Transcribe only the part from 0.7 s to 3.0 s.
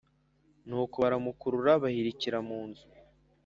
uko barakurura bahirikira mu nzu.